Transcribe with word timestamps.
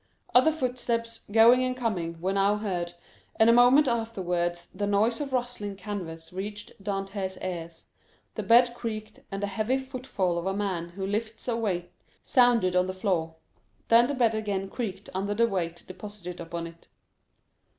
Other 0.33 0.51
footsteps, 0.51 1.19
going 1.31 1.63
and 1.63 1.77
coming, 1.77 2.19
were 2.19 2.33
now 2.33 2.55
heard, 2.55 2.93
and 3.35 3.51
a 3.51 3.53
moment 3.53 3.87
afterwards 3.87 4.67
the 4.73 4.87
noise 4.87 5.21
of 5.21 5.31
rustling 5.31 5.75
canvas 5.75 6.33
reached 6.33 6.71
Dantès' 6.83 7.37
ears, 7.45 7.85
the 8.33 8.41
bed 8.41 8.73
creaked, 8.73 9.19
and 9.31 9.43
the 9.43 9.45
heavy 9.45 9.77
footfall 9.77 10.39
of 10.39 10.47
a 10.47 10.55
man 10.57 10.89
who 10.89 11.05
lifts 11.05 11.47
a 11.47 11.55
weight 11.55 11.91
sounded 12.23 12.75
on 12.75 12.87
the 12.87 12.93
floor; 12.95 13.35
then 13.89 14.07
the 14.07 14.15
bed 14.15 14.33
again 14.33 14.71
creaked 14.71 15.07
under 15.13 15.35
the 15.35 15.45
weight 15.45 15.83
deposited 15.85 16.39
upon 16.39 16.65
it. 16.65 16.87